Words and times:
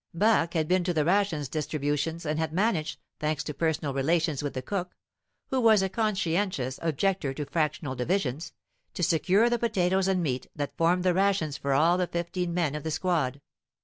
Barque 0.15 0.55
had 0.55 0.67
been 0.67 0.83
to 0.85 0.95
the 0.95 1.05
rations 1.05 1.47
distribution, 1.47 2.19
and 2.25 2.39
had 2.39 2.51
managed, 2.51 2.97
thanks 3.19 3.43
to 3.43 3.53
personal 3.53 3.93
relations 3.93 4.41
with 4.41 4.55
the 4.55 4.61
cook 4.63 4.95
(who 5.51 5.61
was 5.61 5.83
a 5.83 5.89
conscientious 5.89 6.79
objector 6.81 7.35
to 7.35 7.45
fractional 7.45 7.93
divisions), 7.93 8.51
to 8.95 9.03
secure 9.03 9.47
the 9.47 9.59
potatoes 9.59 10.07
and 10.07 10.23
meat 10.23 10.47
that 10.55 10.75
formed 10.75 11.03
the 11.03 11.13
rations 11.13 11.55
for 11.55 11.73
all 11.73 11.99
the 11.99 12.07
fifteen 12.07 12.51
men 12.51 12.73
of 12.73 12.81
the 12.81 12.89
squad. 12.89 13.41